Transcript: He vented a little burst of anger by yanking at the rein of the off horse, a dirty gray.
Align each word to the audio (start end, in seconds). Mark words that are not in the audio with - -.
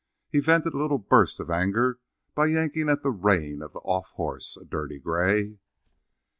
He 0.31 0.39
vented 0.39 0.73
a 0.73 0.79
little 0.79 0.97
burst 0.97 1.39
of 1.39 1.51
anger 1.51 1.99
by 2.33 2.47
yanking 2.47 2.89
at 2.89 3.03
the 3.03 3.11
rein 3.11 3.61
of 3.61 3.73
the 3.73 3.79
off 3.81 4.09
horse, 4.13 4.57
a 4.57 4.65
dirty 4.65 4.97
gray. 4.97 5.59